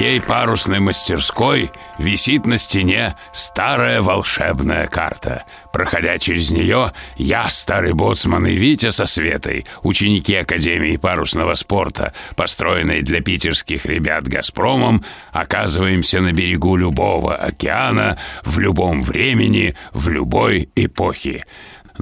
[0.00, 5.44] моей парусной мастерской висит на стене старая волшебная карта.
[5.74, 13.02] Проходя через нее, я, старый боцман и Витя со Светой, ученики Академии парусного спорта, построенной
[13.02, 21.44] для питерских ребят «Газпромом», оказываемся на берегу любого океана, в любом времени, в любой эпохе.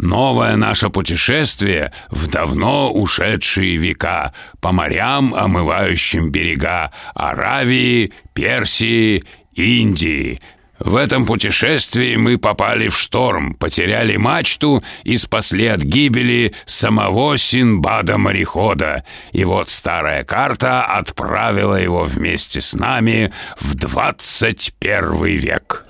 [0.01, 10.41] Новое наше путешествие в давно ушедшие века по морям, омывающим берега Аравии, Персии, Индии.
[10.79, 19.03] В этом путешествии мы попали в шторм, потеряли мачту и спасли от гибели самого Синбада-морехода.
[19.33, 25.88] И вот старая карта отправила его вместе с нами в 21 век.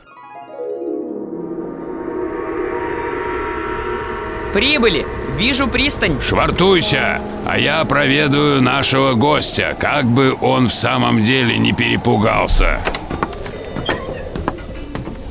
[4.52, 5.06] Прибыли!
[5.36, 6.20] Вижу пристань!
[6.20, 12.80] Швартуйся, а я проведаю нашего гостя, как бы он в самом деле не перепугался.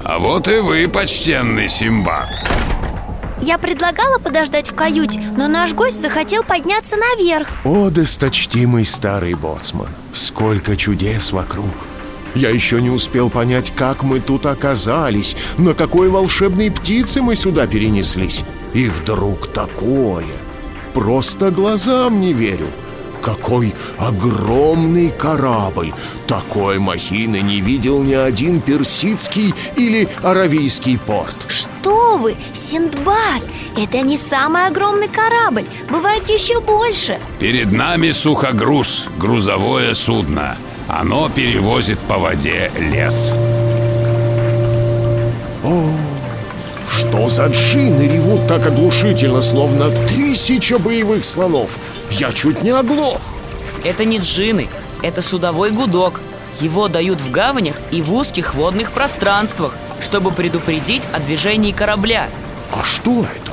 [0.03, 2.27] А вот и вы, почтенный Симбад.
[3.41, 9.89] Я предлагала подождать в каюте, но наш гость захотел подняться наверх О, досточтимый старый боцман,
[10.11, 11.69] сколько чудес вокруг
[12.33, 17.67] Я еще не успел понять, как мы тут оказались На какой волшебной птице мы сюда
[17.67, 20.25] перенеслись И вдруг такое
[20.93, 22.67] Просто глазам не верю
[23.27, 25.91] какой огромный корабль!
[26.27, 33.43] Такой махины не видел ни один персидский или аравийский порт Что вы, Синдбад,
[33.75, 40.57] это не самый огромный корабль Бывает еще больше Перед нами сухогруз, грузовое судно.
[40.87, 43.35] Оно перевозит по воде лес.
[46.89, 51.77] Что за джины ревут так оглушительно, словно тысяча боевых слонов?
[52.11, 53.19] Я чуть не оглох
[53.83, 54.69] Это не джины,
[55.01, 56.21] это судовой гудок
[56.59, 62.29] Его дают в гаванях и в узких водных пространствах Чтобы предупредить о движении корабля
[62.71, 63.51] А что это?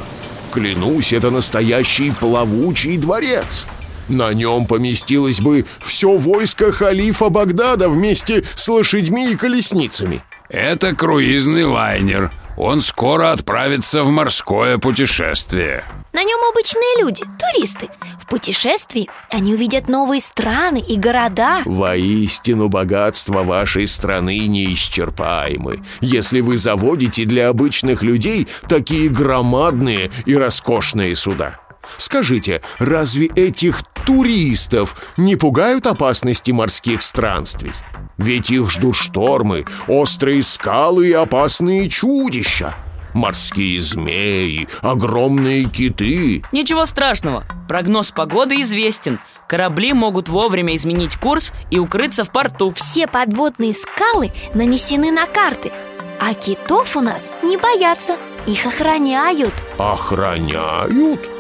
[0.53, 3.67] Клянусь, это настоящий плавучий дворец
[4.09, 11.65] На нем поместилось бы все войско халифа Багдада вместе с лошадьми и колесницами Это круизный
[11.65, 12.31] лайнер.
[12.57, 15.85] Он скоро отправится в морское путешествие.
[16.13, 17.89] На нем обычные люди, туристы.
[18.23, 21.63] В путешествии они увидят новые страны и города.
[21.65, 25.85] Воистину богатства вашей страны неисчерпаемы.
[26.01, 31.59] Если вы заводите для обычных людей такие громадные и роскошные суда
[31.99, 37.73] Скажите, разве этих туристов не пугают опасности морских странствий?
[38.17, 42.77] Ведь их ждут штормы, острые скалы и опасные чудища.
[43.13, 46.43] Морские змеи, огромные киты.
[46.51, 49.21] Ничего страшного, прогноз погоды известен.
[49.49, 52.73] Корабли могут вовремя изменить курс и укрыться в порту.
[52.75, 55.71] Все подводные скалы нанесены на карты
[56.19, 58.17] А китов у нас не боятся.
[58.47, 59.55] Их охраняют.
[59.79, 61.31] Охраняют?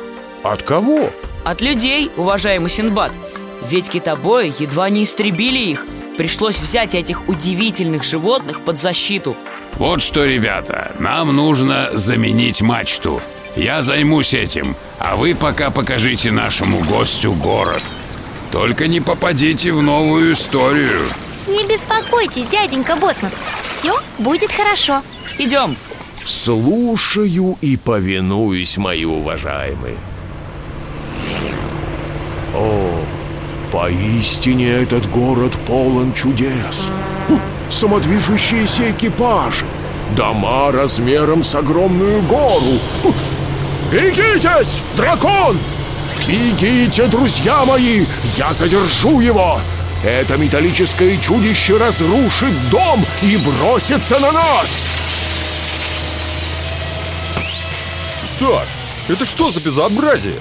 [0.44, 1.10] От кого?
[1.42, 3.12] От людей, уважаемый Синдбад
[3.66, 5.86] Ведь китобои едва не истребили их
[6.18, 9.34] Пришлось взять этих удивительных животных под защиту
[9.76, 13.20] Вот что, ребята, нам нужно заменить мачту.
[13.56, 17.82] Я займусь этим, а вы пока покажите нашему гостю город.
[18.52, 21.08] Только не попадите в новую историю.
[21.46, 23.32] Не беспокойтесь, дяденька Боцман
[23.62, 25.02] Все будет хорошо
[25.38, 25.76] Идем
[26.24, 29.96] Слушаю и повинуюсь, мои уважаемые
[33.74, 36.92] поистине этот город полон чудес
[37.70, 39.66] Самодвижущиеся экипажи
[40.16, 42.78] Дома размером с огромную гору
[43.90, 45.58] Берегитесь, дракон!
[46.28, 48.06] Бегите, друзья мои!
[48.36, 49.58] Я задержу его!
[50.04, 54.86] Это металлическое чудище разрушит дом и бросится на нас!
[58.38, 58.66] Так,
[59.08, 60.38] это что за безобразие?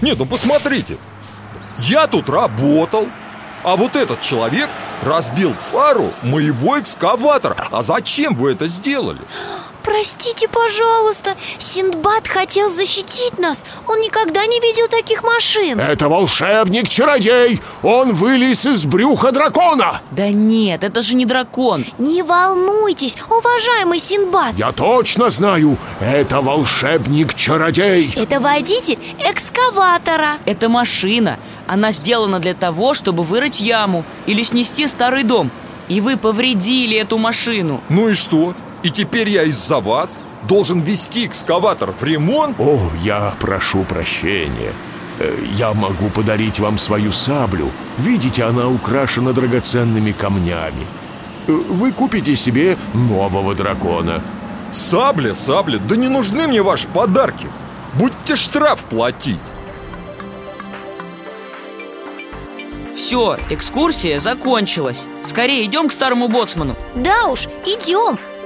[0.00, 0.96] Нет, ну посмотрите
[1.78, 3.08] Я тут работал
[3.64, 4.68] А вот этот человек
[5.04, 9.20] разбил фару моего экскаватора А зачем вы это сделали?
[9.82, 13.64] Простите, пожалуйста, Синдбад хотел защитить нас.
[13.86, 15.80] Он никогда не видел таких машин.
[15.80, 20.00] Это волшебник-чародей Он вылез из брюха дракона.
[20.10, 21.84] Да нет, это же не дракон.
[21.98, 24.54] Не волнуйтесь, уважаемый Синдбад.
[24.56, 30.38] Я точно знаю, это волшебник-чародей Это водитель экскаватора.
[30.44, 31.38] Это машина.
[31.66, 35.50] Она сделана для того, чтобы вырыть яму Или снести старый дом.
[35.88, 37.80] И вы повредили эту машину.
[37.88, 38.54] Ну и что?
[38.82, 40.18] И теперь я из-за вас
[40.48, 42.56] должен вести экскаватор в ремонт?
[42.58, 44.72] О, я прошу прощения.
[45.18, 47.70] Э, Я могу подарить вам свою саблю.
[47.98, 50.86] Видите, она украшена драгоценными камнями.
[51.46, 54.20] Э, Вы купите себе нового дракона.
[54.72, 57.46] Сабля, сабля, да не нужны мне ваши подарки.
[57.94, 59.38] Будьте штраф платить.
[62.96, 65.04] Все, экскурсия закончилась.
[65.24, 66.74] Скорее идем к старому боцману.
[66.94, 68.18] Да уж, идем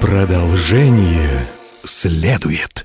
[0.00, 1.46] Продолжение
[1.84, 2.84] следует.